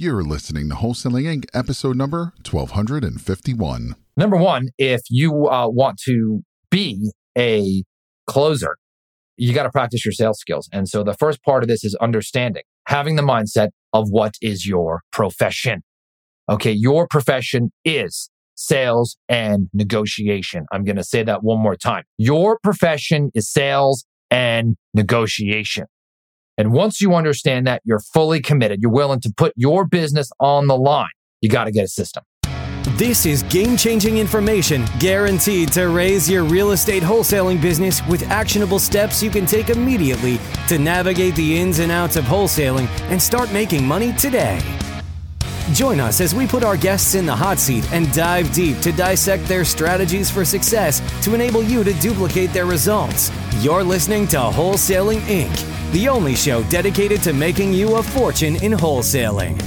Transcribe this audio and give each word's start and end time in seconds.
You're 0.00 0.22
listening 0.22 0.68
to 0.68 0.76
Wholesaling 0.76 1.24
Inc., 1.24 1.46
episode 1.52 1.96
number 1.96 2.32
1251. 2.48 3.96
Number 4.16 4.36
one, 4.36 4.68
if 4.78 5.00
you 5.10 5.48
uh, 5.48 5.66
want 5.68 5.98
to 6.04 6.44
be 6.70 7.10
a 7.36 7.82
closer, 8.28 8.76
you 9.36 9.52
got 9.52 9.64
to 9.64 9.70
practice 9.70 10.04
your 10.04 10.12
sales 10.12 10.38
skills. 10.38 10.68
And 10.72 10.88
so 10.88 11.02
the 11.02 11.14
first 11.14 11.42
part 11.42 11.64
of 11.64 11.68
this 11.68 11.82
is 11.82 11.96
understanding, 11.96 12.62
having 12.86 13.16
the 13.16 13.24
mindset 13.24 13.70
of 13.92 14.06
what 14.08 14.34
is 14.40 14.68
your 14.68 15.00
profession. 15.10 15.82
Okay. 16.48 16.70
Your 16.70 17.08
profession 17.08 17.72
is 17.84 18.30
sales 18.54 19.16
and 19.28 19.68
negotiation. 19.74 20.66
I'm 20.70 20.84
going 20.84 20.94
to 20.94 21.02
say 21.02 21.24
that 21.24 21.42
one 21.42 21.58
more 21.60 21.74
time. 21.74 22.04
Your 22.18 22.60
profession 22.62 23.32
is 23.34 23.50
sales 23.50 24.04
and 24.30 24.76
negotiation. 24.94 25.86
And 26.58 26.72
once 26.72 27.00
you 27.00 27.14
understand 27.14 27.66
that, 27.68 27.82
you're 27.84 28.00
fully 28.00 28.40
committed. 28.40 28.82
You're 28.82 28.90
willing 28.90 29.20
to 29.20 29.32
put 29.34 29.52
your 29.56 29.86
business 29.86 30.30
on 30.40 30.66
the 30.66 30.76
line. 30.76 31.08
You 31.40 31.48
got 31.48 31.64
to 31.64 31.70
get 31.70 31.84
a 31.84 31.88
system. 31.88 32.24
This 32.96 33.26
is 33.26 33.44
game 33.44 33.76
changing 33.76 34.18
information 34.18 34.84
guaranteed 34.98 35.70
to 35.72 35.88
raise 35.88 36.28
your 36.28 36.42
real 36.42 36.72
estate 36.72 37.02
wholesaling 37.02 37.62
business 37.62 38.04
with 38.08 38.28
actionable 38.28 38.80
steps 38.80 39.22
you 39.22 39.30
can 39.30 39.46
take 39.46 39.70
immediately 39.70 40.40
to 40.66 40.78
navigate 40.78 41.36
the 41.36 41.60
ins 41.60 41.78
and 41.78 41.92
outs 41.92 42.16
of 42.16 42.24
wholesaling 42.24 42.88
and 43.10 43.22
start 43.22 43.52
making 43.52 43.86
money 43.86 44.12
today. 44.14 44.58
Join 45.72 46.00
us 46.00 46.20
as 46.20 46.34
we 46.34 46.46
put 46.46 46.64
our 46.64 46.76
guests 46.76 47.14
in 47.14 47.26
the 47.26 47.34
hot 47.36 47.58
seat 47.58 47.90
and 47.92 48.10
dive 48.12 48.52
deep 48.52 48.78
to 48.80 48.92
dissect 48.92 49.44
their 49.44 49.64
strategies 49.64 50.30
for 50.30 50.44
success 50.44 51.02
to 51.24 51.34
enable 51.34 51.62
you 51.62 51.84
to 51.84 51.92
duplicate 51.94 52.52
their 52.52 52.66
results. 52.66 53.30
You're 53.60 53.84
listening 53.84 54.26
to 54.28 54.38
Wholesaling 54.38 55.20
Inc., 55.20 55.92
the 55.92 56.08
only 56.08 56.34
show 56.34 56.62
dedicated 56.64 57.22
to 57.22 57.32
making 57.32 57.72
you 57.72 57.96
a 57.96 58.02
fortune 58.02 58.56
in 58.62 58.72
wholesaling. 58.72 59.58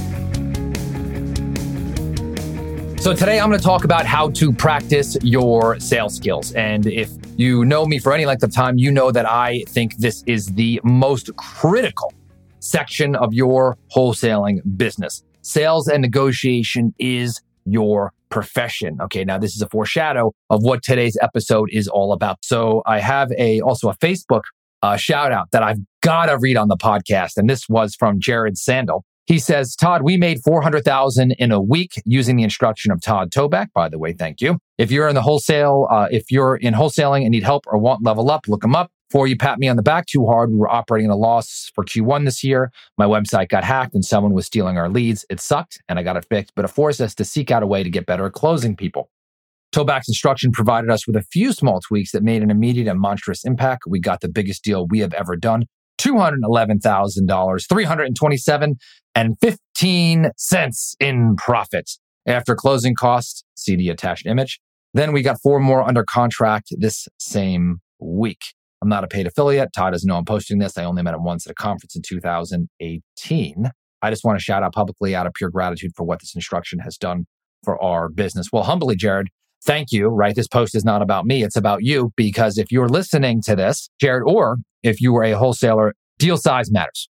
So, 3.00 3.12
today 3.12 3.40
I'm 3.40 3.48
going 3.48 3.58
to 3.58 3.64
talk 3.64 3.82
about 3.84 4.06
how 4.06 4.30
to 4.30 4.52
practice 4.52 5.16
your 5.22 5.80
sales 5.80 6.14
skills. 6.14 6.52
And 6.52 6.86
if 6.86 7.10
you 7.36 7.64
know 7.64 7.84
me 7.84 7.98
for 7.98 8.12
any 8.12 8.26
length 8.26 8.44
of 8.44 8.52
time, 8.54 8.78
you 8.78 8.92
know 8.92 9.10
that 9.10 9.28
I 9.28 9.64
think 9.68 9.96
this 9.96 10.22
is 10.26 10.46
the 10.46 10.80
most 10.84 11.34
critical 11.34 12.12
section 12.60 13.16
of 13.16 13.34
your 13.34 13.76
wholesaling 13.92 14.60
business. 14.76 15.24
Sales 15.42 15.88
and 15.88 16.02
negotiation 16.02 16.94
is 16.98 17.40
your 17.64 18.12
profession. 18.28 18.98
Okay. 19.00 19.24
Now 19.24 19.38
this 19.38 19.54
is 19.54 19.62
a 19.62 19.68
foreshadow 19.68 20.32
of 20.50 20.62
what 20.62 20.82
today's 20.82 21.16
episode 21.20 21.68
is 21.72 21.86
all 21.86 22.12
about. 22.12 22.38
So 22.42 22.82
I 22.86 22.98
have 22.98 23.30
a, 23.32 23.60
also 23.60 23.90
a 23.90 23.96
Facebook 23.96 24.42
uh, 24.82 24.96
shout 24.96 25.32
out 25.32 25.50
that 25.52 25.62
I've 25.62 25.78
got 26.00 26.26
to 26.26 26.38
read 26.38 26.56
on 26.56 26.68
the 26.68 26.76
podcast. 26.76 27.36
And 27.36 27.48
this 27.48 27.68
was 27.68 27.94
from 27.94 28.18
Jared 28.20 28.56
Sandel. 28.56 29.02
He 29.26 29.38
says, 29.38 29.76
Todd, 29.76 30.02
we 30.02 30.16
made 30.16 30.40
400,000 30.44 31.32
in 31.32 31.52
a 31.52 31.60
week 31.60 31.92
using 32.04 32.36
the 32.36 32.42
instruction 32.42 32.90
of 32.90 33.00
Todd 33.00 33.30
Toback. 33.30 33.68
By 33.72 33.88
the 33.88 33.98
way, 33.98 34.12
thank 34.12 34.40
you. 34.40 34.58
If 34.78 34.90
you're 34.90 35.06
in 35.06 35.14
the 35.14 35.22
wholesale, 35.22 35.86
uh, 35.90 36.08
if 36.10 36.30
you're 36.30 36.56
in 36.56 36.74
wholesaling 36.74 37.22
and 37.22 37.30
need 37.30 37.44
help 37.44 37.64
or 37.68 37.78
want 37.78 38.02
level 38.02 38.30
up, 38.30 38.48
look 38.48 38.64
him 38.64 38.74
up. 38.74 38.90
Before 39.12 39.26
you 39.26 39.36
pat 39.36 39.58
me 39.58 39.68
on 39.68 39.76
the 39.76 39.82
back 39.82 40.06
too 40.06 40.24
hard, 40.24 40.50
we 40.50 40.56
were 40.56 40.72
operating 40.72 41.10
at 41.10 41.12
a 41.12 41.16
loss 41.16 41.70
for 41.74 41.84
Q1 41.84 42.24
this 42.24 42.42
year. 42.42 42.72
My 42.96 43.04
website 43.04 43.50
got 43.50 43.62
hacked 43.62 43.94
and 43.94 44.02
someone 44.02 44.32
was 44.32 44.46
stealing 44.46 44.78
our 44.78 44.88
leads. 44.88 45.26
It 45.28 45.38
sucked 45.38 45.82
and 45.86 45.98
I 45.98 46.02
got 46.02 46.16
it 46.16 46.24
fixed, 46.30 46.54
but 46.56 46.64
it 46.64 46.68
forced 46.68 46.98
us 46.98 47.14
to 47.16 47.24
seek 47.26 47.50
out 47.50 47.62
a 47.62 47.66
way 47.66 47.82
to 47.82 47.90
get 47.90 48.06
better 48.06 48.24
at 48.24 48.32
closing 48.32 48.74
people. 48.74 49.10
Toback's 49.70 50.08
instruction 50.08 50.50
provided 50.50 50.88
us 50.88 51.06
with 51.06 51.14
a 51.14 51.20
few 51.30 51.52
small 51.52 51.78
tweaks 51.80 52.12
that 52.12 52.22
made 52.22 52.42
an 52.42 52.50
immediate 52.50 52.88
and 52.88 52.98
monstrous 52.98 53.44
impact. 53.44 53.82
We 53.86 54.00
got 54.00 54.22
the 54.22 54.30
biggest 54.30 54.64
deal 54.64 54.86
we 54.86 55.00
have 55.00 55.12
ever 55.12 55.36
done. 55.36 55.66
$211,000, 55.98 57.68
327 57.68 58.76
and 59.14 59.36
15 59.42 60.30
cents 60.38 60.96
in 61.00 61.36
profit 61.36 61.90
after 62.24 62.54
closing 62.54 62.94
costs. 62.94 63.44
See 63.56 63.76
the 63.76 63.90
attached 63.90 64.24
image. 64.24 64.58
Then 64.94 65.12
we 65.12 65.20
got 65.20 65.36
four 65.42 65.60
more 65.60 65.82
under 65.82 66.02
contract 66.02 66.68
this 66.78 67.08
same 67.18 67.82
week. 68.00 68.40
I'm 68.82 68.88
not 68.88 69.04
a 69.04 69.08
paid 69.08 69.28
affiliate. 69.28 69.72
Todd 69.72 69.92
doesn't 69.92 70.08
know 70.08 70.16
I'm 70.16 70.24
posting 70.24 70.58
this. 70.58 70.76
I 70.76 70.82
only 70.84 71.02
met 71.02 71.14
him 71.14 71.22
once 71.22 71.46
at 71.46 71.52
a 71.52 71.54
conference 71.54 71.94
in 71.94 72.02
2018. 72.02 73.70
I 74.02 74.10
just 74.10 74.24
want 74.24 74.36
to 74.36 74.42
shout 74.42 74.64
out 74.64 74.74
publicly 74.74 75.14
out 75.14 75.24
of 75.24 75.34
pure 75.34 75.50
gratitude 75.50 75.92
for 75.96 76.02
what 76.02 76.18
this 76.18 76.34
instruction 76.34 76.80
has 76.80 76.98
done 76.98 77.26
for 77.62 77.80
our 77.80 78.08
business. 78.08 78.48
Well, 78.52 78.64
humbly, 78.64 78.96
Jared, 78.96 79.28
thank 79.64 79.92
you, 79.92 80.08
right? 80.08 80.34
This 80.34 80.48
post 80.48 80.74
is 80.74 80.84
not 80.84 81.00
about 81.00 81.26
me. 81.26 81.44
It's 81.44 81.54
about 81.54 81.84
you 81.84 82.12
because 82.16 82.58
if 82.58 82.72
you're 82.72 82.88
listening 82.88 83.40
to 83.42 83.54
this, 83.54 83.88
Jared, 84.00 84.24
or 84.26 84.56
if 84.82 85.00
you 85.00 85.12
were 85.12 85.22
a 85.22 85.32
wholesaler, 85.32 85.94
deal 86.18 86.36
size 86.36 86.72
matters. 86.72 87.08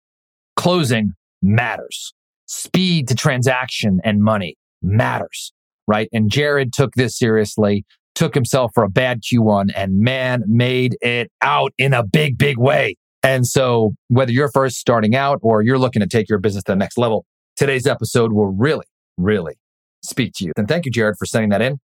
Closing 0.57 1.13
matters. 1.41 2.13
Speed 2.45 3.09
to 3.09 3.15
transaction 3.15 4.01
and 4.05 4.23
money 4.23 4.57
matters, 4.83 5.55
right? 5.89 6.11
And 6.13 6.31
Jared 6.31 6.75
took 6.75 6.93
this 6.95 7.19
seriously, 7.19 7.87
took 8.15 8.35
himself 8.35 8.71
for 8.75 8.85
a 8.85 8.89
bad 8.89 9.23
Q1 9.23 9.73
and 9.75 10.01
man 10.01 10.45
made 10.47 10.97
it 11.01 11.31
out 11.43 11.73
in 11.79 11.93
a 11.93 12.05
big, 12.05 12.39
big 12.39 12.59
way. 12.59 12.97
And 13.23 13.47
so 13.47 13.95
whether 14.09 14.33
you're 14.33 14.51
first 14.51 14.77
starting 14.77 15.17
out 15.17 15.39
or 15.43 15.63
you're 15.63 15.79
looking 15.79 16.01
to 16.01 16.07
take 16.07 16.29
your 16.29 16.39
business 16.39 16.65
to 16.65 16.73
the 16.73 16.77
next 16.77 16.99
level, 16.99 17.25
today's 17.57 17.87
episode 17.87 18.33
will 18.33 18.49
really, 18.49 18.87
really 19.17 19.55
speak 20.03 20.33
to 20.37 20.45
you. 20.45 20.53
And 20.57 20.69
thank 20.69 20.85
you, 20.85 20.91
Jared, 20.91 21.17
for 21.19 21.27
sending 21.27 21.51
that 21.51 21.63
in. 21.63 21.79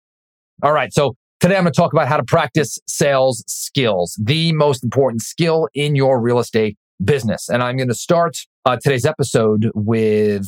All 0.62 0.72
right. 0.72 0.92
So 0.92 1.14
today 1.40 1.56
I'm 1.56 1.62
going 1.62 1.72
to 1.72 1.76
talk 1.76 1.92
about 1.92 2.08
how 2.08 2.16
to 2.16 2.24
practice 2.24 2.78
sales 2.88 3.44
skills, 3.46 4.18
the 4.22 4.52
most 4.52 4.82
important 4.82 5.22
skill 5.22 5.68
in 5.74 5.94
your 5.94 6.20
real 6.20 6.40
estate 6.40 6.76
business. 7.02 7.48
And 7.48 7.62
I'm 7.62 7.76
going 7.76 7.88
to 7.88 7.94
start 7.94 8.36
uh, 8.64 8.76
today's 8.82 9.06
episode 9.06 9.70
with 9.74 10.46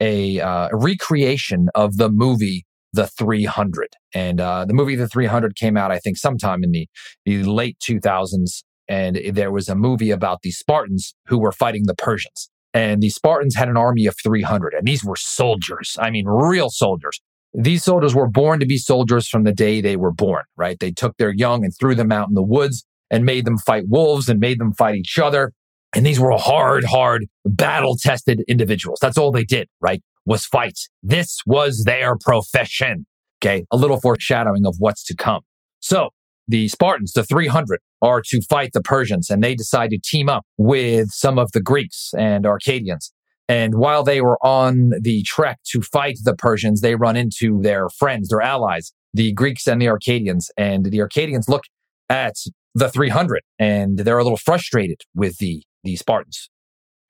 a, 0.00 0.40
uh, 0.40 0.70
recreation 0.72 1.68
of 1.74 1.98
the 1.98 2.08
movie 2.08 2.64
The 2.92 3.06
300. 3.06 3.94
And 4.14 4.40
uh, 4.40 4.64
the 4.64 4.74
movie 4.74 4.96
The 4.96 5.08
300 5.08 5.56
came 5.56 5.76
out, 5.76 5.92
I 5.92 5.98
think, 5.98 6.16
sometime 6.16 6.64
in 6.64 6.72
the, 6.72 6.88
the 7.24 7.44
late 7.44 7.78
2000s. 7.78 8.62
And 8.88 9.20
there 9.32 9.52
was 9.52 9.68
a 9.68 9.76
movie 9.76 10.10
about 10.10 10.42
the 10.42 10.50
Spartans 10.50 11.14
who 11.26 11.38
were 11.38 11.52
fighting 11.52 11.86
the 11.86 11.94
Persians. 11.94 12.50
And 12.72 13.00
the 13.00 13.10
Spartans 13.10 13.54
had 13.54 13.68
an 13.68 13.76
army 13.76 14.06
of 14.06 14.16
300, 14.22 14.74
and 14.74 14.86
these 14.86 15.04
were 15.04 15.16
soldiers. 15.16 15.96
I 16.00 16.10
mean, 16.10 16.26
real 16.26 16.70
soldiers. 16.70 17.20
These 17.52 17.82
soldiers 17.82 18.14
were 18.14 18.28
born 18.28 18.60
to 18.60 18.66
be 18.66 18.78
soldiers 18.78 19.28
from 19.28 19.42
the 19.42 19.52
day 19.52 19.80
they 19.80 19.96
were 19.96 20.12
born, 20.12 20.44
right? 20.56 20.78
They 20.78 20.92
took 20.92 21.16
their 21.16 21.32
young 21.32 21.64
and 21.64 21.74
threw 21.76 21.96
them 21.96 22.12
out 22.12 22.28
in 22.28 22.34
the 22.34 22.42
woods 22.42 22.84
and 23.10 23.24
made 23.24 23.44
them 23.44 23.58
fight 23.58 23.84
wolves 23.88 24.28
and 24.28 24.38
made 24.38 24.60
them 24.60 24.72
fight 24.72 24.94
each 24.94 25.18
other. 25.18 25.52
And 25.94 26.06
these 26.06 26.20
were 26.20 26.30
hard, 26.38 26.84
hard, 26.84 27.26
battle 27.44 27.96
tested 28.00 28.44
individuals. 28.46 29.00
That's 29.02 29.18
all 29.18 29.32
they 29.32 29.44
did, 29.44 29.68
right? 29.80 30.00
Was 30.26 30.46
fight. 30.46 30.78
This 31.02 31.38
was 31.46 31.84
their 31.84 32.16
profession. 32.16 33.06
Okay. 33.42 33.64
A 33.70 33.76
little 33.76 34.00
foreshadowing 34.00 34.66
of 34.66 34.76
what's 34.78 35.04
to 35.04 35.16
come. 35.16 35.42
So 35.80 36.10
the 36.46 36.68
Spartans, 36.68 37.12
the 37.12 37.24
300, 37.24 37.80
are 38.02 38.22
to 38.26 38.42
fight 38.42 38.72
the 38.72 38.82
Persians 38.82 39.30
and 39.30 39.42
they 39.42 39.54
decide 39.54 39.90
to 39.90 39.98
team 39.98 40.28
up 40.28 40.44
with 40.58 41.10
some 41.10 41.38
of 41.38 41.52
the 41.52 41.60
Greeks 41.60 42.12
and 42.18 42.44
Arcadians. 42.44 43.12
And 43.48 43.74
while 43.74 44.04
they 44.04 44.20
were 44.20 44.38
on 44.46 44.92
the 45.00 45.22
trek 45.24 45.58
to 45.70 45.82
fight 45.82 46.18
the 46.22 46.36
Persians, 46.36 46.80
they 46.80 46.94
run 46.94 47.16
into 47.16 47.60
their 47.62 47.88
friends, 47.88 48.28
their 48.28 48.40
allies, 48.40 48.92
the 49.12 49.32
Greeks 49.32 49.66
and 49.66 49.80
the 49.82 49.88
Arcadians. 49.88 50.50
And 50.56 50.86
the 50.86 51.00
Arcadians 51.00 51.48
look 51.48 51.64
at 52.08 52.34
the 52.74 52.88
300 52.88 53.42
and 53.58 53.98
they're 53.98 54.18
a 54.18 54.22
little 54.22 54.38
frustrated 54.38 55.00
with 55.14 55.38
the 55.38 55.62
the 55.82 55.96
Spartans. 55.96 56.50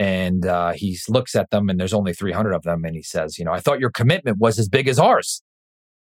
And 0.01 0.47
uh, 0.47 0.73
he 0.73 0.99
looks 1.09 1.37
at 1.37 1.51
them, 1.51 1.69
and 1.69 1.79
there's 1.79 1.95
only 1.95 2.13
300 2.13 2.53
of 2.53 2.63
them, 2.63 2.85
and 2.85 2.97
he 2.97 3.03
says, 3.03 3.39
"You 3.39 3.45
know, 3.45 3.53
I 3.53 3.61
thought 3.61 3.81
your 3.81 3.91
commitment 3.91 4.39
was 4.39 4.59
as 4.59 4.69
big 4.69 4.89
as 4.89 4.99
ours, 4.99 5.43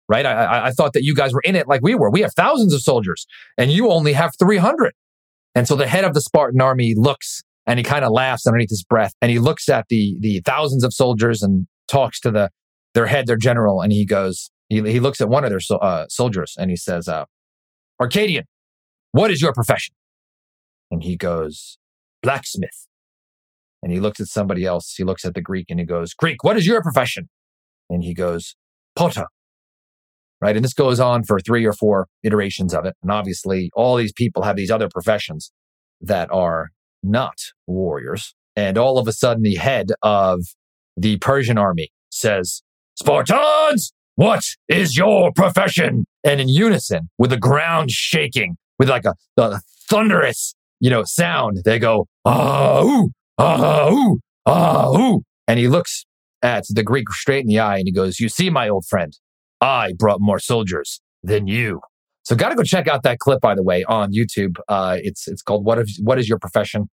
right? 0.08 0.26
I, 0.26 0.32
I, 0.32 0.68
I 0.68 0.72
thought 0.72 0.94
that 0.94 1.04
you 1.04 1.16
guys 1.16 1.34
were 1.34 1.42
in 1.44 1.56
it 1.56 1.68
like 1.68 1.82
we 1.82 1.96
were. 1.96 2.12
We 2.12 2.22
have 2.22 2.32
thousands 2.36 2.74
of 2.74 2.82
soldiers, 2.82 3.26
and 3.58 3.72
you 3.72 3.90
only 3.90 4.14
have 4.14 4.32
300." 4.40 4.94
And 5.56 5.68
so 5.68 5.76
the 5.76 5.88
head 5.88 6.06
of 6.06 6.14
the 6.14 6.22
Spartan 6.22 6.62
army 6.62 6.94
looks, 6.96 7.42
and 7.66 7.80
he 7.80 7.84
kind 7.84 8.06
of 8.06 8.12
laughs 8.12 8.46
underneath 8.46 8.70
his 8.70 8.84
breath, 8.84 9.14
and 9.22 9.32
he 9.32 9.40
looks 9.40 9.68
at 9.68 9.88
the 9.90 10.16
the 10.20 10.42
thousands 10.46 10.84
of 10.84 10.94
soldiers 10.94 11.42
and 11.42 11.68
talks 11.88 12.20
to 12.22 12.32
the 12.32 12.52
their 12.94 13.08
head, 13.08 13.26
their 13.26 13.36
general, 13.36 13.82
and 13.82 13.92
he 13.92 14.06
goes, 14.06 14.52
he, 14.70 14.82
he 14.84 15.00
looks 15.00 15.22
at 15.22 15.30
one 15.30 15.44
of 15.44 15.50
their 15.50 15.60
so, 15.60 15.78
uh, 15.78 16.08
soldiers, 16.08 16.54
and 16.58 16.70
he 16.70 16.78
says, 16.78 17.08
uh, 17.08 17.26
"Arcadian, 18.00 18.46
what 19.12 19.32
is 19.32 19.42
your 19.42 19.54
profession?" 19.54 19.96
And 20.92 21.04
he 21.04 21.18
goes, 21.18 21.78
blacksmith. 22.22 22.87
And 23.88 23.94
he 23.94 24.02
looks 24.02 24.20
at 24.20 24.28
somebody 24.28 24.66
else. 24.66 24.96
He 24.98 25.06
looks 25.06 25.24
at 25.24 25.34
the 25.34 25.40
Greek 25.40 25.68
and 25.70 25.80
he 25.80 25.86
goes, 25.86 26.14
Greek, 26.14 26.44
what 26.44 26.58
is 26.58 26.68
your 26.68 26.82
profession? 26.82 27.30
And 27.90 28.04
he 28.04 28.14
goes, 28.14 28.58
potter. 28.98 29.28
Right. 30.42 30.58
And 30.58 30.66
this 30.66 30.74
goes 30.74 31.00
on 31.00 31.24
for 31.24 31.40
three 31.40 31.66
or 31.66 31.72
four 31.72 32.08
iterations 32.22 32.74
of 32.74 32.84
it. 32.84 32.96
And 33.02 33.14
obviously, 33.14 33.72
all 33.78 33.96
these 33.96 34.12
people 34.12 34.44
have 34.44 34.58
these 34.58 34.70
other 34.70 34.90
professions 34.90 35.54
that 36.02 36.30
are 36.34 36.72
not 37.02 37.38
warriors. 37.66 38.36
And 38.58 38.78
all 38.78 39.00
of 39.00 39.08
a 39.08 39.14
sudden, 39.14 39.42
the 39.42 39.56
head 39.56 39.94
of 40.02 40.42
the 40.98 41.16
Persian 41.20 41.58
army 41.58 41.90
says, 42.12 42.64
Spartans, 42.96 43.94
what 44.16 44.44
is 44.68 44.98
your 44.98 45.32
profession? 45.32 46.04
And 46.26 46.42
in 46.42 46.50
unison, 46.50 47.10
with 47.18 47.30
the 47.30 47.38
ground 47.38 47.90
shaking, 47.90 48.58
with 48.78 48.90
like 48.90 49.06
a, 49.06 49.14
a 49.38 49.62
thunderous 49.90 50.56
you 50.80 50.90
know, 50.90 51.04
sound. 51.06 51.62
They 51.66 51.80
go, 51.80 52.08
ah, 52.26 52.84
ooh, 52.84 53.12
ah, 53.38 53.90
ooh, 53.90 54.20
ah, 54.46 54.92
ooh. 54.98 55.22
And 55.48 55.60
he 55.60 55.68
looks 55.68 56.06
at 56.42 56.66
the 56.70 56.84
Greek 56.84 57.10
straight 57.10 57.42
in 57.42 57.48
the 57.48 57.60
eye 57.60 57.78
and 57.78 57.88
he 57.88 57.92
goes, 57.92 58.20
You 58.20 58.30
see, 58.30 58.50
my 58.50 58.70
old 58.70 58.86
friend, 58.86 59.14
I 59.62 59.94
brought 59.98 60.20
more 60.20 60.40
soldiers 60.40 61.02
than 61.24 61.48
you. 61.48 61.82
So 62.24 62.36
got 62.36 62.50
to 62.50 62.56
go 62.56 62.64
check 62.64 62.88
out 62.88 63.04
that 63.04 63.20
clip, 63.20 63.40
by 63.40 63.56
the 63.56 63.64
way, 63.64 63.86
on 63.86 64.12
YouTube. 64.12 64.58
Uh, 64.68 64.98
it's 65.02 65.30
it's 65.30 65.42
called 65.42 65.64
"What 65.64 65.80
is 65.80 65.98
What 66.04 66.20
is 66.20 66.28
Your 66.28 66.40
Profession?" 66.40 66.90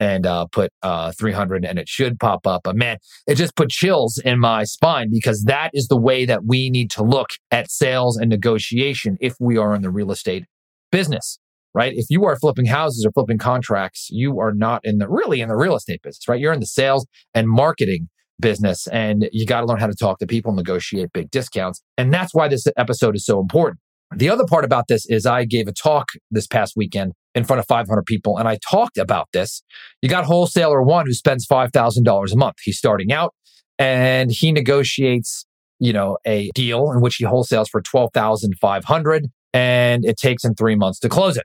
and 0.00 0.26
uh, 0.26 0.46
put 0.46 0.70
uh, 0.82 1.12
300, 1.18 1.64
and 1.64 1.78
it 1.78 1.88
should 1.88 2.18
pop 2.18 2.46
up. 2.46 2.62
But 2.64 2.76
man, 2.76 2.98
it 3.26 3.34
just 3.34 3.56
put 3.56 3.68
chills 3.68 4.18
in 4.24 4.38
my 4.38 4.64
spine 4.64 5.08
because 5.12 5.42
that 5.44 5.70
is 5.74 5.88
the 5.88 5.96
way 5.96 6.24
that 6.24 6.44
we 6.46 6.70
need 6.70 6.90
to 6.92 7.02
look 7.02 7.30
at 7.50 7.70
sales 7.70 8.16
and 8.16 8.30
negotiation 8.30 9.18
if 9.20 9.34
we 9.40 9.58
are 9.58 9.74
in 9.74 9.82
the 9.82 9.90
real 9.90 10.10
estate 10.10 10.44
business, 10.90 11.38
right? 11.74 11.92
If 11.94 12.06
you 12.08 12.24
are 12.24 12.36
flipping 12.38 12.66
houses 12.66 13.04
or 13.04 13.12
flipping 13.12 13.38
contracts, 13.38 14.08
you 14.10 14.40
are 14.40 14.52
not 14.52 14.80
in 14.84 14.98
the 14.98 15.08
really 15.08 15.40
in 15.40 15.48
the 15.48 15.56
real 15.56 15.76
estate 15.76 16.02
business, 16.02 16.28
right? 16.28 16.40
You're 16.40 16.52
in 16.52 16.60
the 16.60 16.66
sales 16.66 17.06
and 17.34 17.48
marketing 17.48 18.08
business, 18.40 18.86
and 18.88 19.28
you 19.32 19.46
got 19.46 19.60
to 19.60 19.66
learn 19.66 19.80
how 19.80 19.88
to 19.88 19.94
talk 19.94 20.18
to 20.18 20.26
people, 20.26 20.52
negotiate 20.52 21.12
big 21.12 21.30
discounts, 21.30 21.82
and 21.96 22.12
that's 22.14 22.34
why 22.34 22.48
this 22.48 22.66
episode 22.76 23.16
is 23.16 23.26
so 23.26 23.40
important 23.40 23.80
the 24.14 24.30
other 24.30 24.46
part 24.46 24.64
about 24.64 24.88
this 24.88 25.06
is 25.06 25.26
I 25.26 25.44
gave 25.44 25.68
a 25.68 25.72
talk 25.72 26.08
this 26.30 26.46
past 26.46 26.74
weekend 26.76 27.12
in 27.34 27.44
front 27.44 27.60
of 27.60 27.66
500 27.66 28.04
people 28.06 28.38
and 28.38 28.48
I 28.48 28.58
talked 28.68 28.96
about 28.96 29.28
this. 29.32 29.62
You 30.00 30.08
got 30.08 30.24
wholesaler 30.24 30.82
one 30.82 31.06
who 31.06 31.12
spends 31.12 31.46
$5,000 31.46 32.32
a 32.32 32.36
month. 32.36 32.56
He's 32.62 32.78
starting 32.78 33.12
out 33.12 33.34
and 33.78 34.30
he 34.30 34.50
negotiates, 34.50 35.44
you 35.78 35.92
know, 35.92 36.16
a 36.26 36.50
deal 36.54 36.90
in 36.90 37.00
which 37.00 37.16
he 37.16 37.24
wholesales 37.24 37.68
for 37.68 37.82
12,500 37.82 39.26
and 39.52 40.04
it 40.04 40.16
takes 40.16 40.44
him 40.44 40.54
3 40.54 40.74
months 40.76 40.98
to 41.00 41.08
close 41.08 41.36
it. 41.36 41.44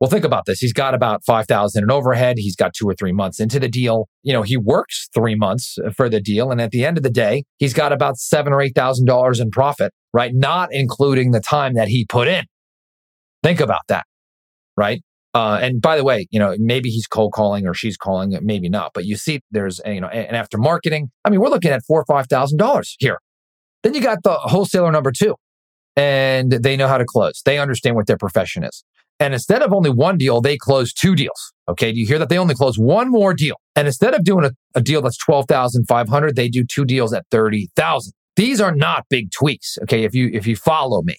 Well, 0.00 0.08
think 0.08 0.24
about 0.24 0.46
this. 0.46 0.60
He's 0.60 0.72
got 0.72 0.94
about 0.94 1.22
5,000 1.24 1.82
in 1.82 1.90
overhead. 1.90 2.38
He's 2.38 2.56
got 2.56 2.72
two 2.72 2.88
or 2.88 2.94
three 2.94 3.12
months 3.12 3.38
into 3.38 3.60
the 3.60 3.68
deal. 3.68 4.08
You 4.22 4.32
know, 4.32 4.40
he 4.40 4.56
works 4.56 5.08
three 5.14 5.34
months 5.34 5.76
for 5.94 6.08
the 6.08 6.20
deal. 6.20 6.50
And 6.50 6.58
at 6.58 6.70
the 6.70 6.86
end 6.86 6.96
of 6.96 7.02
the 7.02 7.10
day, 7.10 7.44
he's 7.58 7.74
got 7.74 7.92
about 7.92 8.16
seven 8.16 8.54
or 8.54 8.58
$8,000 8.58 9.40
in 9.40 9.50
profit, 9.50 9.92
right? 10.14 10.32
Not 10.34 10.70
including 10.72 11.32
the 11.32 11.40
time 11.40 11.74
that 11.74 11.88
he 11.88 12.06
put 12.06 12.28
in. 12.28 12.46
Think 13.42 13.60
about 13.60 13.82
that, 13.88 14.06
right? 14.74 15.02
Uh, 15.34 15.58
and 15.62 15.82
by 15.82 15.96
the 15.96 16.02
way, 16.02 16.26
you 16.30 16.38
know, 16.38 16.56
maybe 16.58 16.88
he's 16.88 17.06
cold 17.06 17.32
calling 17.32 17.66
or 17.66 17.74
she's 17.74 17.96
calling, 17.96 18.36
maybe 18.42 18.70
not. 18.70 18.92
But 18.94 19.04
you 19.04 19.16
see, 19.16 19.40
there's, 19.50 19.80
you 19.84 20.00
know, 20.00 20.08
and 20.08 20.34
after 20.34 20.56
marketing, 20.56 21.10
I 21.26 21.30
mean, 21.30 21.40
we're 21.40 21.50
looking 21.50 21.70
at 21.70 21.82
four 21.86 22.00
or 22.00 22.04
five 22.06 22.26
thousand 22.26 22.58
dollars 22.58 22.96
here. 22.98 23.20
Then 23.82 23.94
you 23.94 24.00
got 24.00 24.22
the 24.24 24.32
wholesaler 24.32 24.90
number 24.90 25.12
two, 25.12 25.36
and 25.94 26.50
they 26.50 26.76
know 26.76 26.88
how 26.88 26.98
to 26.98 27.04
close. 27.04 27.42
They 27.44 27.58
understand 27.58 27.96
what 27.96 28.06
their 28.06 28.18
profession 28.18 28.64
is. 28.64 28.84
And 29.20 29.34
instead 29.34 29.62
of 29.62 29.72
only 29.72 29.90
one 29.90 30.16
deal, 30.16 30.40
they 30.40 30.56
close 30.56 30.92
two 30.92 31.14
deals. 31.14 31.52
Okay. 31.68 31.92
Do 31.92 32.00
you 32.00 32.06
hear 32.06 32.18
that? 32.18 32.30
They 32.30 32.38
only 32.38 32.54
close 32.54 32.78
one 32.78 33.10
more 33.10 33.34
deal. 33.34 33.56
And 33.76 33.86
instead 33.86 34.14
of 34.14 34.24
doing 34.24 34.46
a, 34.46 34.52
a 34.74 34.80
deal 34.80 35.02
that's 35.02 35.18
12,500, 35.18 36.34
they 36.34 36.48
do 36.48 36.64
two 36.64 36.86
deals 36.86 37.12
at 37.12 37.26
30,000. 37.30 38.12
These 38.36 38.60
are 38.60 38.74
not 38.74 39.04
big 39.10 39.30
tweaks. 39.30 39.76
Okay. 39.82 40.04
If 40.04 40.14
you, 40.14 40.30
if 40.32 40.46
you 40.46 40.56
follow 40.56 41.02
me, 41.02 41.16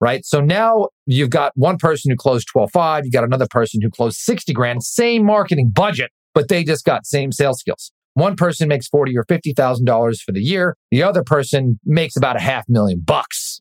right? 0.00 0.24
So 0.24 0.40
now 0.40 0.88
you've 1.06 1.30
got 1.30 1.52
one 1.56 1.76
person 1.76 2.10
who 2.10 2.16
closed 2.16 2.48
12.5. 2.54 3.04
You 3.04 3.10
got 3.10 3.24
another 3.24 3.48
person 3.50 3.82
who 3.82 3.90
closed 3.90 4.18
60 4.18 4.52
grand, 4.52 4.84
same 4.84 5.26
marketing 5.26 5.70
budget, 5.74 6.12
but 6.34 6.48
they 6.48 6.62
just 6.62 6.84
got 6.84 7.04
same 7.04 7.32
sales 7.32 7.58
skills. 7.58 7.90
One 8.14 8.36
person 8.36 8.68
makes 8.68 8.86
40 8.86 9.18
or 9.18 9.24
$50,000 9.24 10.20
for 10.20 10.30
the 10.30 10.40
year. 10.40 10.76
The 10.92 11.02
other 11.02 11.24
person 11.24 11.80
makes 11.84 12.16
about 12.16 12.36
a 12.36 12.40
half 12.40 12.64
million 12.68 13.00
bucks. 13.00 13.60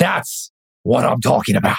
That's 0.00 0.50
what 0.82 1.04
I'm 1.04 1.20
talking 1.20 1.54
about. 1.54 1.76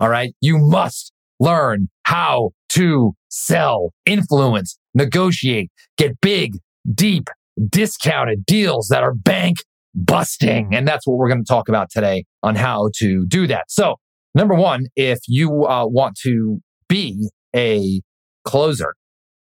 All 0.00 0.08
right. 0.08 0.34
You 0.40 0.58
must 0.58 1.12
learn 1.40 1.88
how 2.04 2.50
to 2.70 3.12
sell, 3.28 3.92
influence, 4.04 4.78
negotiate, 4.94 5.70
get 5.96 6.20
big, 6.20 6.58
deep, 6.94 7.28
discounted 7.68 8.44
deals 8.46 8.88
that 8.88 9.02
are 9.02 9.14
bank 9.14 9.58
busting. 9.94 10.74
And 10.74 10.86
that's 10.86 11.06
what 11.06 11.16
we're 11.16 11.28
going 11.28 11.42
to 11.42 11.48
talk 11.48 11.68
about 11.68 11.90
today 11.90 12.24
on 12.42 12.54
how 12.54 12.90
to 12.96 13.24
do 13.26 13.46
that. 13.46 13.64
So, 13.68 13.96
number 14.34 14.54
one, 14.54 14.86
if 14.94 15.18
you 15.26 15.66
uh, 15.66 15.86
want 15.86 16.16
to 16.22 16.60
be 16.88 17.28
a 17.54 18.02
closer, 18.44 18.94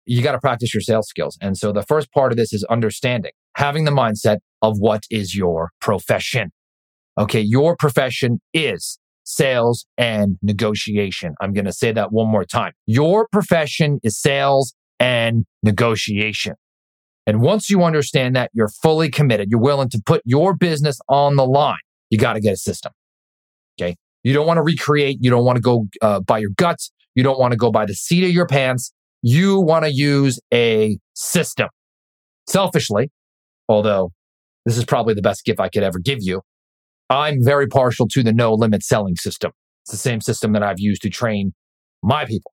you 0.05 0.21
got 0.23 0.31
to 0.31 0.39
practice 0.39 0.73
your 0.73 0.81
sales 0.81 1.07
skills. 1.07 1.37
And 1.41 1.57
so 1.57 1.73
the 1.73 1.83
first 1.83 2.11
part 2.13 2.31
of 2.31 2.37
this 2.37 2.53
is 2.53 2.63
understanding, 2.69 3.31
having 3.57 3.83
the 3.83 3.91
mindset 3.91 4.37
of 4.61 4.77
what 4.79 5.03
is 5.11 5.35
your 5.35 5.71
profession. 5.81 6.51
Okay. 7.19 7.41
Your 7.41 7.75
profession 7.75 8.39
is 8.53 8.99
sales, 9.27 9.85
and 9.97 10.37
negotiation. 10.41 11.35
I'm 11.41 11.51
going 11.51 11.65
to 11.65 11.73
say 11.73 11.91
that 11.91 12.13
one 12.13 12.29
more 12.29 12.45
time. 12.45 12.71
Your 12.85 13.27
profession 13.29 13.99
is 14.01 14.17
sales 14.17 14.73
and 15.01 15.45
negotiation. 15.63 16.53
And 17.25 17.41
once 17.41 17.69
you 17.69 17.83
understand 17.83 18.37
that, 18.37 18.51
you're 18.53 18.69
fully 18.81 19.09
committed. 19.09 19.49
You're 19.51 19.59
willing 19.59 19.89
to 19.89 20.01
put 20.05 20.21
your 20.23 20.55
business 20.55 20.97
on 21.09 21.35
the 21.35 21.45
line. 21.45 21.75
You 22.09 22.17
got 22.17 22.33
to 22.33 22.39
get 22.39 22.53
a 22.53 22.57
system. 22.57 22.93
Okay. 23.79 23.97
You 24.23 24.31
don't 24.31 24.47
want 24.47 24.59
to 24.59 24.63
recreate. 24.63 25.17
You 25.19 25.29
don't 25.29 25.43
want 25.43 25.57
to 25.57 25.61
go 25.61 25.87
uh, 26.01 26.21
by 26.21 26.37
your 26.37 26.51
guts. 26.55 26.89
You 27.13 27.23
don't 27.23 27.37
want 27.37 27.51
to 27.51 27.57
go 27.57 27.69
by 27.69 27.85
the 27.85 27.95
seat 27.95 28.23
of 28.23 28.31
your 28.31 28.47
pants. 28.47 28.93
You 29.21 29.59
want 29.59 29.83
to 29.83 29.91
use 29.91 30.39
a 30.53 30.97
system. 31.15 31.67
Selfishly, 32.47 33.11
although 33.67 34.11
this 34.65 34.77
is 34.77 34.85
probably 34.85 35.15
the 35.15 35.21
best 35.21 35.43
gift 35.43 35.59
I 35.59 35.67
could 35.67 35.83
ever 35.83 35.99
give 35.99 36.19
you, 36.21 36.41
I'm 37.09 37.43
very 37.43 37.67
partial 37.67 38.07
to 38.09 38.23
the 38.23 38.33
no 38.33 38.53
limit 38.53 38.83
selling 38.83 39.15
system. 39.15 39.51
It's 39.83 39.91
the 39.91 39.97
same 39.97 40.21
system 40.21 40.53
that 40.53 40.63
I've 40.63 40.79
used 40.79 41.01
to 41.03 41.09
train 41.09 41.53
my 42.03 42.25
people. 42.25 42.51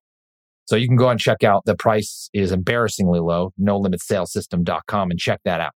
So 0.65 0.75
you 0.75 0.87
can 0.87 0.97
go 0.97 1.09
and 1.09 1.19
check 1.19 1.43
out 1.43 1.65
the 1.65 1.75
price 1.75 2.29
is 2.33 2.51
embarrassingly 2.51 3.19
low, 3.19 3.51
no 3.57 3.77
limit 3.77 4.01
sales 4.01 4.31
system.com 4.31 5.11
and 5.11 5.19
check 5.19 5.41
that 5.45 5.61
out. 5.61 5.73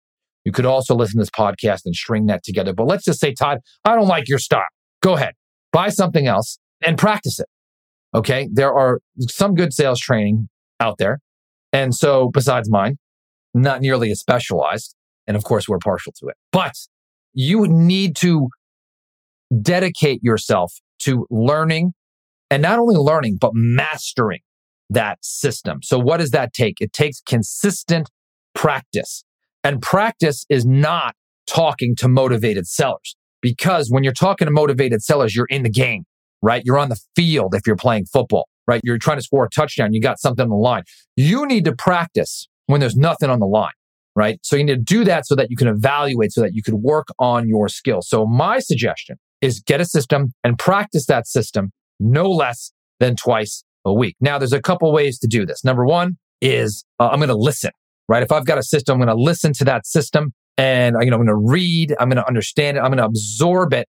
You 0.45 0.51
could 0.53 0.65
also 0.65 0.95
listen 0.95 1.17
to 1.17 1.23
this 1.23 1.29
podcast 1.29 1.81
and 1.85 1.93
string 1.93 2.27
that 2.27 2.43
together. 2.43 2.73
But 2.73 2.87
let's 2.87 3.03
just 3.03 3.19
say, 3.19 3.33
Todd, 3.33 3.59
I 3.83 3.95
don't 3.95 4.07
like 4.07 4.29
your 4.29 4.39
style. 4.39 4.63
Go 5.01 5.15
ahead, 5.15 5.33
buy 5.73 5.89
something 5.89 6.25
else 6.25 6.57
and 6.81 6.97
practice 6.97 7.39
it. 7.39 7.47
Okay. 8.15 8.47
There 8.51 8.73
are 8.73 8.99
some 9.19 9.55
good 9.55 9.73
sales 9.73 9.99
training 9.99 10.47
out 10.79 10.97
there. 10.97 11.19
And 11.73 11.93
so 11.93 12.29
besides 12.29 12.69
mine, 12.69 12.97
not 13.53 13.81
nearly 13.81 14.09
as 14.11 14.19
specialized. 14.19 14.95
And 15.25 15.35
of 15.35 15.43
course, 15.43 15.67
we're 15.67 15.79
partial 15.79 16.13
to 16.19 16.27
it, 16.27 16.35
but 16.51 16.73
you 17.33 17.67
need 17.67 18.15
to 18.17 18.47
dedicate 19.61 20.21
yourself 20.23 20.73
to 20.99 21.25
learning 21.29 21.93
and 22.49 22.61
not 22.61 22.79
only 22.79 22.95
learning, 22.95 23.37
but 23.39 23.51
mastering 23.53 24.39
that 24.89 25.17
system. 25.21 25.79
So 25.83 25.99
what 25.99 26.17
does 26.17 26.31
that 26.31 26.53
take? 26.53 26.79
It 26.79 26.93
takes 26.93 27.21
consistent 27.21 28.09
practice 28.55 29.23
and 29.63 29.81
practice 29.81 30.45
is 30.49 30.65
not 30.65 31.15
talking 31.45 31.95
to 31.97 32.07
motivated 32.07 32.67
sellers 32.67 33.15
because 33.41 33.89
when 33.89 34.03
you're 34.03 34.13
talking 34.13 34.45
to 34.45 34.51
motivated 34.51 35.03
sellers, 35.03 35.35
you're 35.35 35.47
in 35.49 35.63
the 35.63 35.69
game, 35.69 36.03
right? 36.41 36.61
You're 36.65 36.77
on 36.77 36.89
the 36.89 36.99
field 37.15 37.53
if 37.53 37.67
you're 37.67 37.75
playing 37.75 38.05
football, 38.05 38.47
right? 38.65 38.81
You're 38.83 38.97
trying 38.97 39.17
to 39.17 39.23
score 39.23 39.45
a 39.45 39.49
touchdown. 39.49 39.93
You 39.93 40.01
got 40.01 40.19
something 40.19 40.43
on 40.43 40.49
the 40.49 40.55
line. 40.55 40.83
You 41.15 41.45
need 41.45 41.65
to 41.65 41.75
practice 41.75 42.47
when 42.67 42.79
there's 42.79 42.95
nothing 42.95 43.29
on 43.29 43.39
the 43.39 43.45
line, 43.45 43.73
right? 44.15 44.39
So 44.43 44.55
you 44.55 44.63
need 44.63 44.73
to 44.73 44.81
do 44.81 45.03
that 45.03 45.25
so 45.25 45.35
that 45.35 45.49
you 45.49 45.57
can 45.57 45.67
evaluate 45.67 46.31
so 46.31 46.41
that 46.41 46.53
you 46.53 46.63
can 46.63 46.81
work 46.81 47.07
on 47.19 47.47
your 47.47 47.67
skills. 47.69 48.07
So 48.09 48.25
my 48.25 48.59
suggestion 48.59 49.17
is 49.41 49.59
get 49.59 49.81
a 49.81 49.85
system 49.85 50.33
and 50.43 50.57
practice 50.57 51.05
that 51.07 51.27
system 51.27 51.71
no 51.99 52.29
less 52.29 52.71
than 52.99 53.15
twice 53.15 53.63
a 53.85 53.93
week. 53.93 54.15
Now, 54.19 54.37
there's 54.37 54.53
a 54.53 54.61
couple 54.61 54.91
ways 54.91 55.19
to 55.19 55.27
do 55.27 55.45
this. 55.45 55.63
Number 55.63 55.85
one 55.85 56.17
is 56.41 56.83
uh, 56.99 57.09
I'm 57.09 57.19
going 57.19 57.29
to 57.29 57.35
listen, 57.35 57.71
right? 58.07 58.23
If 58.23 58.31
I've 58.31 58.45
got 58.45 58.57
a 58.57 58.63
system, 58.63 58.93
I'm 58.93 59.05
going 59.05 59.15
to 59.15 59.21
listen 59.21 59.53
to 59.53 59.65
that 59.65 59.85
system 59.85 60.33
and 60.57 60.95
you 61.01 61.11
know, 61.11 61.17
I'm 61.17 61.25
going 61.25 61.27
to 61.27 61.35
read, 61.35 61.95
I'm 61.99 62.09
going 62.09 62.17
to 62.17 62.27
understand 62.27 62.77
it, 62.77 62.81
I'm 62.81 62.87
going 62.87 62.97
to 62.97 63.05
absorb 63.05 63.73
it 63.73 63.87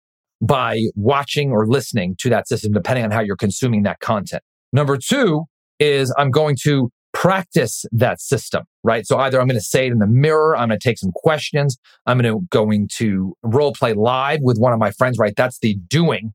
by 0.42 0.80
watching 0.96 1.52
or 1.52 1.68
listening 1.68 2.16
to 2.20 2.30
that 2.30 2.48
system, 2.48 2.72
depending 2.72 3.06
on 3.06 3.12
how 3.12 3.22
you're 3.22 3.36
consuming 3.36 3.84
that 3.84 4.00
content. 4.00 4.44
Number 4.74 4.98
two 4.98 5.46
is 5.80 6.14
I'm 6.18 6.32
going 6.32 6.56
to 6.64 6.92
practice 7.14 7.86
that 7.92 8.22
system, 8.22 8.64
right? 8.84 9.06
So 9.06 9.18
either 9.18 9.40
I'm 9.40 9.48
going 9.48 9.60
to 9.60 9.66
say 9.66 9.88
it 9.88 9.92
in 9.92 10.00
the 10.00 10.08
mirror, 10.08 10.56
I'm 10.56 10.70
going 10.70 10.80
to 10.80 10.84
take 10.84 10.98
some 10.98 11.12
questions, 11.14 11.78
I'm 12.06 12.20
going 12.20 12.34
to 12.34 12.48
going 12.50 12.90
to 12.98 13.36
role 13.44 13.74
play 13.74 13.94
live 13.94 14.40
with 14.42 14.58
one 14.58 14.74
of 14.74 14.80
my 14.80 14.92
friends, 14.92 15.18
right? 15.18 15.34
That's 15.36 15.60
the 15.60 15.76
doing 15.88 16.34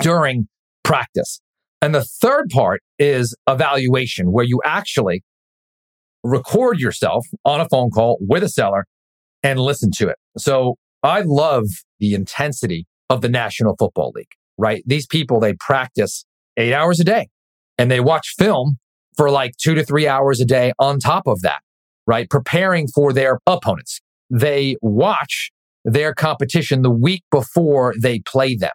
during 0.00 0.48
practice. 0.84 1.40
And 1.82 1.94
the 1.94 2.04
third 2.04 2.50
part 2.50 2.82
is 2.98 3.34
evaluation, 3.48 4.32
where 4.32 4.44
you 4.44 4.60
actually 4.64 5.22
record 6.22 6.78
yourself 6.78 7.26
on 7.44 7.60
a 7.60 7.68
phone 7.68 7.90
call 7.90 8.18
with 8.20 8.42
a 8.42 8.48
seller 8.48 8.84
and 9.42 9.58
listen 9.58 9.90
to 9.92 10.08
it. 10.08 10.16
So 10.36 10.76
I 11.02 11.22
love 11.24 11.64
the 11.98 12.14
intensity 12.14 12.86
of 13.08 13.22
the 13.22 13.28
National 13.30 13.74
Football 13.78 14.12
League, 14.14 14.32
right? 14.58 14.82
These 14.86 15.06
people, 15.06 15.40
they 15.40 15.54
practice 15.54 16.26
eight 16.58 16.74
hours 16.74 17.00
a 17.00 17.04
day 17.04 17.28
and 17.78 17.90
they 17.90 18.00
watch 18.00 18.34
film 18.38 18.76
for 19.20 19.30
like 19.30 19.54
two 19.58 19.74
to 19.74 19.84
three 19.84 20.08
hours 20.08 20.40
a 20.40 20.46
day 20.46 20.72
on 20.78 20.98
top 20.98 21.26
of 21.26 21.42
that, 21.42 21.60
right? 22.06 22.30
Preparing 22.30 22.88
for 22.88 23.12
their 23.12 23.38
opponents. 23.46 24.00
They 24.30 24.76
watch 24.80 25.50
their 25.84 26.14
competition 26.14 26.80
the 26.80 26.90
week 26.90 27.22
before 27.30 27.92
they 28.00 28.20
play 28.20 28.56
them. 28.56 28.70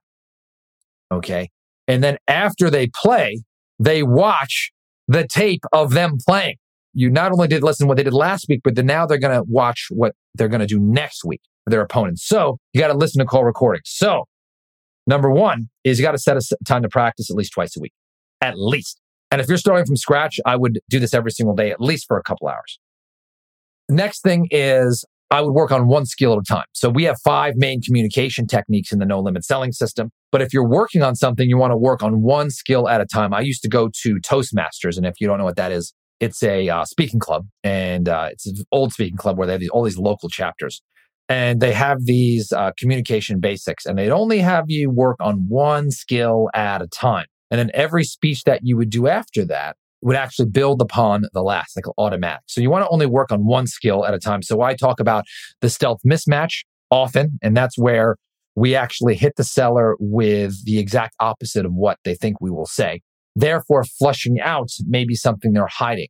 Okay. 1.12 1.50
And 1.88 2.04
then 2.04 2.20
after 2.28 2.70
they 2.70 2.86
play, 2.86 3.42
they 3.80 4.04
watch 4.04 4.72
the 5.08 5.26
tape 5.28 5.64
of 5.74 5.94
them 5.94 6.18
playing. 6.24 6.58
you 6.94 7.10
not 7.10 7.32
only 7.32 7.48
did 7.48 7.64
listen 7.64 7.86
to 7.86 7.88
what 7.88 7.98
they 7.98 8.04
did 8.04 8.14
last 8.14 8.46
week, 8.48 8.62
but 8.64 8.76
then 8.76 8.86
now 8.86 9.08
they're 9.08 9.18
going 9.18 9.36
to 9.36 9.50
watch 9.50 9.88
what 9.90 10.14
they're 10.36 10.48
going 10.48 10.62
to 10.62 10.68
do 10.68 10.80
next 10.80 11.26
week 11.26 11.42
for 11.64 11.72
their 11.72 11.82
opponents. 11.82 12.24
So 12.24 12.60
you 12.72 12.80
got 12.80 12.90
to 12.90 12.98
listen 12.98 13.18
to 13.18 13.26
call 13.26 13.44
recordings. 13.44 13.86
So 13.90 14.26
number 15.08 15.32
one 15.32 15.70
is 15.84 15.98
you 15.98 16.06
got 16.06 16.12
to 16.12 16.20
set 16.20 16.38
a 16.38 16.56
time 16.68 16.84
to 16.84 16.90
practice 16.90 17.32
at 17.32 17.36
least 17.36 17.54
twice 17.54 17.76
a 17.76 17.80
week, 17.80 17.94
at 18.42 18.60
least. 18.60 19.02
And 19.32 19.42
if 19.42 19.48
you're 19.48 19.58
starting 19.58 19.86
from 19.86 19.98
scratch, 19.98 20.40
I 20.46 20.56
would 20.56 20.80
do 20.90 21.00
this 21.00 21.14
every 21.14 21.32
single 21.32 21.56
day, 21.56 21.72
at 21.72 21.82
least 21.82 22.06
for 22.08 22.18
a 22.18 22.24
couple 22.24 22.48
hours. 22.48 22.80
Next 23.90 24.22
thing 24.22 24.48
is 24.52 25.06
I 25.32 25.42
would 25.42 25.54
work 25.54 25.72
on 25.72 25.88
one 25.88 26.06
skill 26.06 26.34
at 26.34 26.40
a 26.40 26.44
time. 26.44 26.66
So 26.74 26.90
we 26.90 27.04
have 27.04 27.18
five 27.24 27.56
main 27.56 27.82
communication 27.82 28.48
techniques 28.48 28.92
in 28.92 29.00
the 29.00 29.06
no 29.06 29.20
limit 29.20 29.44
selling 29.44 29.72
system. 29.72 30.12
But 30.32 30.42
if 30.42 30.54
you're 30.54 30.68
working 30.68 31.02
on 31.02 31.16
something, 31.16 31.50
you 31.50 31.58
want 31.58 31.72
to 31.72 31.78
work 31.78 32.04
on 32.04 32.22
one 32.22 32.50
skill 32.52 32.88
at 32.88 33.02
a 33.02 33.06
time. 33.06 33.34
I 33.34 33.42
used 33.42 33.62
to 33.64 33.70
go 33.70 33.90
to 34.04 34.16
Toastmasters. 34.18 34.98
And 34.98 35.06
if 35.06 35.16
you 35.20 35.28
don't 35.28 35.38
know 35.38 35.44
what 35.44 35.56
that 35.56 35.72
is, 35.72 35.94
it's 36.20 36.42
a 36.44 36.70
uh, 36.70 36.86
speaking 36.86 37.20
club 37.20 37.48
and 37.64 38.08
uh, 38.08 38.30
it's 38.32 38.46
an 38.46 38.56
old 38.72 38.94
speaking 38.94 39.18
club 39.18 39.38
where 39.38 39.48
they 39.48 39.54
have 39.54 39.60
these, 39.60 39.70
all 39.70 39.84
these 39.84 39.98
local 39.98 40.30
chapters 40.30 40.82
and 41.28 41.60
they 41.60 41.74
have 41.74 42.06
these 42.06 42.52
uh, 42.52 42.72
communication 42.78 43.40
basics 43.40 43.86
and 43.86 43.98
they'd 43.98 44.12
only 44.12 44.40
have 44.40 44.66
you 44.68 44.90
work 44.90 45.18
on 45.20 45.48
one 45.50 45.92
skill 45.92 46.50
at 46.54 46.82
a 46.82 46.88
time. 46.88 47.26
And 47.52 47.60
then 47.60 47.72
every 47.74 48.04
speech 48.04 48.44
that 48.44 48.62
you 48.64 48.78
would 48.78 48.90
do 48.90 49.08
after 49.08 49.46
that 49.46 49.78
would 50.02 50.16
actually 50.16 50.50
build 50.50 50.82
upon 50.82 51.24
the 51.34 51.42
last, 51.42 51.76
like 51.76 51.86
automatic. 51.98 52.44
So 52.48 52.62
you 52.62 52.70
want 52.70 52.86
to 52.86 52.90
only 52.90 53.06
work 53.06 53.32
on 53.32 53.46
one 53.46 53.68
skill 53.68 54.06
at 54.06 54.14
a 54.14 54.20
time. 54.20 54.42
So 54.42 54.62
I 54.62 54.76
talk 54.76 55.00
about 55.00 55.26
the 55.62 55.70
stealth 55.70 56.00
mismatch 56.06 56.64
often, 56.92 57.40
and 57.42 57.56
that's 57.56 57.78
where 57.78 58.18
we 58.56 58.76
actually 58.76 59.16
hit 59.16 59.34
the 59.36 59.44
seller 59.44 59.96
with 60.00 60.64
the 60.66 60.80
exact 60.80 61.16
opposite 61.20 61.66
of 61.66 61.74
what 61.74 61.98
they 62.04 62.16
think 62.16 62.40
we 62.40 62.52
will 62.52 62.66
say. 62.66 63.02
Therefore, 63.36 63.84
flushing 63.84 64.40
out 64.40 64.70
maybe 64.86 65.16
something 65.16 65.54
they're 65.54 65.68
hiding 65.68 66.08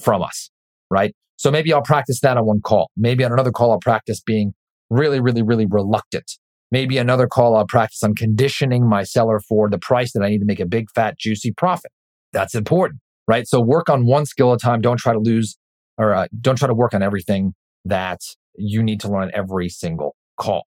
from 0.00 0.22
us, 0.22 0.50
right? 0.90 1.14
So 1.36 1.50
maybe 1.50 1.72
I'll 1.72 1.82
practice 1.82 2.20
that 2.20 2.36
on 2.36 2.46
one 2.46 2.60
call. 2.60 2.90
Maybe 2.96 3.24
on 3.24 3.32
another 3.32 3.50
call, 3.50 3.72
I'll 3.72 3.80
practice 3.80 4.20
being 4.20 4.54
really, 4.90 5.20
really, 5.20 5.42
really 5.42 5.66
reluctant. 5.66 6.30
Maybe 6.70 6.98
another 6.98 7.26
call, 7.26 7.56
I'll 7.56 7.66
practice 7.66 8.02
on 8.02 8.14
conditioning 8.14 8.86
my 8.86 9.02
seller 9.02 9.40
for 9.40 9.70
the 9.70 9.78
price 9.78 10.12
that 10.12 10.22
I 10.22 10.28
need 10.28 10.40
to 10.40 10.44
make 10.44 10.60
a 10.60 10.66
big, 10.66 10.90
fat, 10.94 11.18
juicy 11.18 11.52
profit. 11.52 11.90
That's 12.32 12.54
important 12.54 13.00
right? 13.28 13.46
So 13.46 13.60
work 13.60 13.88
on 13.88 14.06
one 14.06 14.26
skill 14.26 14.52
at 14.52 14.56
a 14.56 14.58
time. 14.58 14.80
Don't 14.80 14.98
try 14.98 15.12
to 15.12 15.20
lose 15.20 15.56
or 15.98 16.14
uh, 16.14 16.26
don't 16.40 16.56
try 16.56 16.66
to 16.66 16.74
work 16.74 16.94
on 16.94 17.02
everything 17.02 17.54
that 17.84 18.20
you 18.56 18.82
need 18.82 18.98
to 19.00 19.08
learn 19.08 19.30
every 19.32 19.68
single 19.68 20.16
call. 20.36 20.66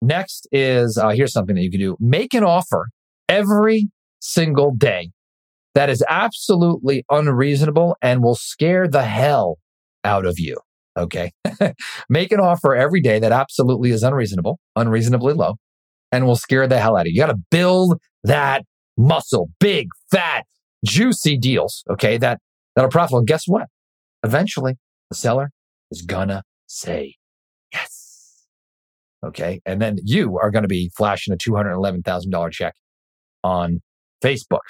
Next 0.00 0.46
is 0.52 0.98
uh, 0.98 1.08
here's 1.10 1.32
something 1.32 1.56
that 1.56 1.62
you 1.62 1.70
can 1.70 1.80
do 1.80 1.96
make 1.98 2.34
an 2.34 2.44
offer 2.44 2.88
every 3.28 3.88
single 4.20 4.72
day 4.76 5.10
that 5.74 5.88
is 5.88 6.04
absolutely 6.08 7.04
unreasonable 7.10 7.96
and 8.02 8.22
will 8.22 8.34
scare 8.34 8.86
the 8.86 9.04
hell 9.04 9.58
out 10.04 10.26
of 10.26 10.38
you. 10.38 10.58
Okay. 10.96 11.32
make 12.08 12.32
an 12.32 12.40
offer 12.40 12.74
every 12.74 13.00
day 13.00 13.18
that 13.18 13.32
absolutely 13.32 13.90
is 13.90 14.02
unreasonable, 14.02 14.58
unreasonably 14.76 15.34
low, 15.34 15.56
and 16.10 16.26
will 16.26 16.36
scare 16.36 16.66
the 16.66 16.78
hell 16.78 16.96
out 16.96 17.02
of 17.02 17.06
you. 17.08 17.14
You 17.14 17.20
got 17.20 17.32
to 17.32 17.40
build 17.50 18.00
that 18.24 18.64
muscle, 18.96 19.48
big, 19.58 19.88
fat, 20.10 20.44
juicy 20.84 21.38
deals, 21.38 21.82
okay, 21.90 22.18
that, 22.18 22.40
that 22.76 22.84
are 22.84 22.88
profitable. 22.88 23.18
And 23.18 23.26
guess 23.26 23.44
what? 23.46 23.68
Eventually, 24.22 24.74
the 25.10 25.16
seller 25.16 25.50
is 25.90 26.02
gonna 26.02 26.42
say 26.66 27.16
yes. 27.72 28.02
Okay. 29.24 29.60
And 29.64 29.80
then 29.80 29.98
you 30.02 30.38
are 30.38 30.50
going 30.50 30.62
to 30.62 30.68
be 30.68 30.90
flashing 30.96 31.32
a 31.32 31.36
$211,000 31.36 32.52
check 32.52 32.74
on 33.44 33.80
Facebook. 34.22 34.60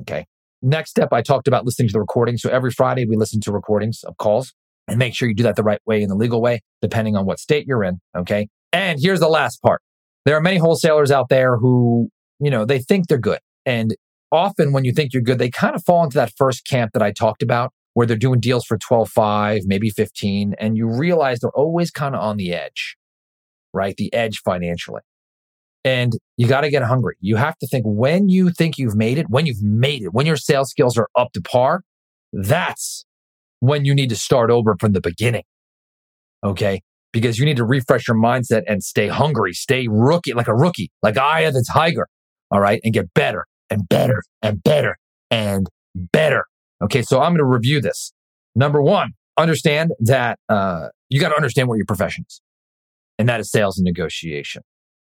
Okay. 0.00 0.26
Next 0.62 0.90
step, 0.90 1.10
I 1.12 1.22
talked 1.22 1.48
about 1.48 1.64
listening 1.64 1.88
to 1.88 1.92
the 1.92 2.00
recording. 2.00 2.36
So 2.36 2.50
every 2.50 2.70
Friday, 2.70 3.06
we 3.08 3.16
listen 3.16 3.40
to 3.42 3.52
recordings 3.52 4.02
of 4.04 4.16
calls 4.18 4.52
and 4.88 4.98
make 4.98 5.14
sure 5.14 5.28
you 5.28 5.34
do 5.34 5.42
that 5.44 5.56
the 5.56 5.62
right 5.62 5.80
way 5.86 6.02
in 6.02 6.08
the 6.08 6.14
legal 6.14 6.40
way, 6.40 6.60
depending 6.82 7.16
on 7.16 7.26
what 7.26 7.38
state 7.38 7.66
you're 7.66 7.84
in. 7.84 8.00
Okay. 8.16 8.48
And 8.72 8.98
here's 9.00 9.20
the 9.20 9.28
last 9.28 9.62
part. 9.62 9.82
There 10.24 10.36
are 10.36 10.40
many 10.40 10.58
wholesalers 10.58 11.10
out 11.10 11.28
there 11.28 11.56
who, 11.56 12.08
you 12.38 12.50
know, 12.50 12.64
they 12.64 12.78
think 12.78 13.08
they're 13.08 13.18
good. 13.18 13.40
And 13.66 13.94
often 14.30 14.72
when 14.72 14.84
you 14.84 14.92
think 14.92 15.12
you're 15.12 15.22
good, 15.22 15.38
they 15.38 15.50
kind 15.50 15.74
of 15.74 15.84
fall 15.84 16.04
into 16.04 16.16
that 16.16 16.32
first 16.36 16.66
camp 16.66 16.92
that 16.92 17.02
I 17.02 17.12
talked 17.12 17.42
about 17.42 17.72
where 17.94 18.06
they're 18.06 18.16
doing 18.16 18.40
deals 18.40 18.64
for 18.64 18.78
12, 18.78 19.08
5, 19.08 19.62
maybe 19.64 19.90
15. 19.90 20.54
And 20.58 20.76
you 20.76 20.88
realize 20.88 21.40
they're 21.40 21.50
always 21.50 21.90
kind 21.90 22.14
of 22.14 22.20
on 22.20 22.36
the 22.36 22.52
edge, 22.52 22.96
right? 23.72 23.96
The 23.96 24.12
edge 24.14 24.40
financially. 24.44 25.02
And 25.84 26.12
you 26.36 26.46
got 26.46 26.60
to 26.60 26.70
get 26.70 26.82
hungry. 26.82 27.16
You 27.20 27.36
have 27.36 27.56
to 27.58 27.66
think 27.66 27.84
when 27.86 28.28
you 28.28 28.50
think 28.50 28.76
you've 28.76 28.96
made 28.96 29.18
it, 29.18 29.26
when 29.30 29.46
you've 29.46 29.62
made 29.62 30.02
it, 30.02 30.12
when 30.12 30.26
your 30.26 30.36
sales 30.36 30.70
skills 30.70 30.98
are 30.98 31.08
up 31.16 31.32
to 31.32 31.40
par, 31.40 31.82
that's 32.32 33.06
when 33.60 33.84
you 33.84 33.94
need 33.94 34.08
to 34.10 34.16
start 34.16 34.50
over 34.50 34.76
from 34.78 34.92
the 34.92 35.00
beginning. 35.00 35.44
Okay. 36.44 36.82
Because 37.12 37.38
you 37.38 37.44
need 37.44 37.56
to 37.56 37.64
refresh 37.64 38.06
your 38.06 38.16
mindset 38.16 38.62
and 38.68 38.82
stay 38.82 39.08
hungry, 39.08 39.52
stay 39.52 39.88
rookie, 39.88 40.32
like 40.32 40.48
a 40.48 40.54
rookie, 40.54 40.90
like 41.02 41.16
of 41.16 41.54
the 41.54 41.64
Tiger. 41.72 42.06
All 42.50 42.60
right. 42.60 42.80
And 42.84 42.92
get 42.92 43.12
better 43.14 43.46
and 43.70 43.88
better 43.88 44.22
and 44.42 44.62
better 44.62 44.96
and 45.30 45.68
better. 45.94 46.44
Okay, 46.82 47.02
so 47.02 47.20
I'm 47.20 47.32
going 47.32 47.38
to 47.38 47.44
review 47.44 47.80
this. 47.80 48.12
Number 48.54 48.82
one, 48.82 49.12
understand 49.36 49.92
that 50.00 50.38
uh, 50.48 50.88
you 51.08 51.20
got 51.20 51.28
to 51.30 51.36
understand 51.36 51.68
what 51.68 51.76
your 51.76 51.86
profession 51.86 52.24
is, 52.28 52.40
and 53.18 53.28
that 53.28 53.40
is 53.40 53.50
sales 53.50 53.78
and 53.78 53.84
negotiation. 53.84 54.62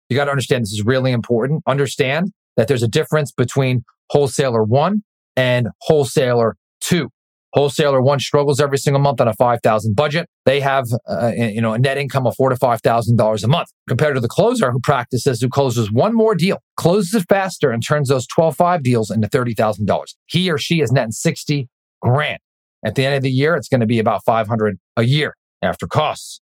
You 0.09 0.17
got 0.17 0.27
to 0.27 0.31
understand 0.31 0.63
this 0.63 0.73
is 0.73 0.85
really 0.85 1.13
important. 1.13 1.63
Understand 1.67 2.33
that 2.57 2.69
there's 2.69 2.83
a 2.83 2.89
difference 2.89 3.33
between 3.33 3.85
wholesaler 4.11 4.63
one 4.63 5.03
and 5.37 5.69
wholesaler 5.83 6.57
two. 6.81 7.09
Wholesaler 7.53 8.01
one 8.01 8.19
struggles 8.19 8.61
every 8.61 8.79
single 8.79 9.01
month 9.01 9.21
on 9.21 9.29
a 9.29 9.35
5,000 9.35 9.95
budget. 9.95 10.29
They 10.47 10.61
have, 10.61 10.87
uh, 11.07 11.33
you 11.37 11.61
know, 11.61 11.75
a 11.75 11.79
net 11.79 11.99
income 11.99 12.27
of 12.27 12.35
four 12.35 12.49
to 12.49 12.57
$5,000 12.57 13.45
a 13.45 13.49
month 13.49 13.69
compared 13.87 14.15
to 14.15 14.21
the 14.21 14.29
closer 14.29 14.71
who 14.71 14.81
practices, 14.81 15.41
who 15.41 15.49
closes 15.49 15.93
one 15.93 16.15
more 16.15 16.35
deal, 16.35 16.59
closes 16.77 17.15
it 17.15 17.27
faster 17.29 17.71
and 17.71 17.85
turns 17.87 18.09
those 18.09 18.27
12-5 18.27 18.83
deals 18.83 19.11
into 19.11 19.29
$30,000. 19.29 20.15
He 20.27 20.51
or 20.51 20.57
she 20.57 20.81
is 20.81 20.91
netting 20.93 21.13
60 21.13 21.69
grand. 22.01 22.39
At 22.85 22.95
the 22.95 23.05
end 23.05 23.17
of 23.17 23.23
the 23.23 23.31
year, 23.31 23.55
it's 23.55 23.69
going 23.69 23.81
to 23.81 23.87
be 23.87 23.99
about 23.99 24.25
500 24.25 24.79
a 24.97 25.03
year 25.05 25.37
after 25.61 25.87
costs. 25.87 26.41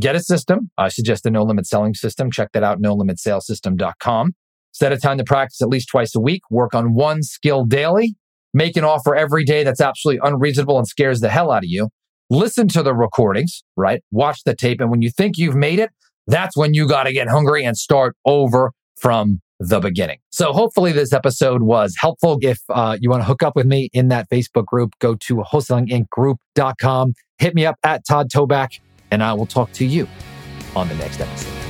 Get 0.00 0.16
a 0.16 0.20
system. 0.20 0.70
I 0.76 0.88
suggest 0.88 1.22
the 1.22 1.30
no 1.30 1.44
limit 1.44 1.66
selling 1.66 1.94
system. 1.94 2.30
Check 2.30 2.50
that 2.52 2.62
out, 2.62 2.80
no 2.80 2.94
limit 2.94 3.18
salessystem.com. 3.18 4.32
Set 4.72 4.92
a 4.92 4.96
time 4.96 5.18
to 5.18 5.24
practice 5.24 5.60
at 5.62 5.68
least 5.68 5.88
twice 5.88 6.14
a 6.14 6.20
week. 6.20 6.42
Work 6.50 6.74
on 6.74 6.94
one 6.94 7.22
skill 7.22 7.64
daily 7.64 8.16
make 8.54 8.76
an 8.76 8.84
offer 8.84 9.14
every 9.14 9.44
day 9.44 9.64
that's 9.64 9.80
absolutely 9.80 10.20
unreasonable 10.26 10.78
and 10.78 10.86
scares 10.86 11.20
the 11.20 11.28
hell 11.28 11.50
out 11.50 11.64
of 11.64 11.68
you. 11.70 11.88
Listen 12.28 12.68
to 12.68 12.82
the 12.82 12.94
recordings, 12.94 13.62
right? 13.76 14.02
Watch 14.10 14.44
the 14.44 14.54
tape. 14.54 14.80
And 14.80 14.90
when 14.90 15.02
you 15.02 15.10
think 15.10 15.36
you've 15.36 15.56
made 15.56 15.78
it, 15.78 15.90
that's 16.26 16.56
when 16.56 16.74
you 16.74 16.86
got 16.86 17.04
to 17.04 17.12
get 17.12 17.28
hungry 17.28 17.64
and 17.64 17.76
start 17.76 18.16
over 18.24 18.72
from 18.96 19.40
the 19.58 19.80
beginning. 19.80 20.18
So 20.30 20.52
hopefully 20.52 20.92
this 20.92 21.12
episode 21.12 21.62
was 21.62 21.94
helpful. 21.98 22.38
If 22.40 22.60
uh, 22.70 22.96
you 23.00 23.10
want 23.10 23.22
to 23.22 23.26
hook 23.26 23.42
up 23.42 23.56
with 23.56 23.66
me 23.66 23.90
in 23.92 24.08
that 24.08 24.28
Facebook 24.30 24.66
group, 24.66 24.92
go 25.00 25.16
to 25.16 25.36
wholesalingincgroup.com. 25.36 27.14
Hit 27.38 27.54
me 27.54 27.66
up 27.66 27.76
at 27.84 28.02
Todd 28.08 28.30
Toback, 28.30 28.80
and 29.10 29.22
I 29.22 29.34
will 29.34 29.46
talk 29.46 29.72
to 29.72 29.84
you 29.84 30.08
on 30.74 30.88
the 30.88 30.94
next 30.94 31.20
episode. 31.20 31.69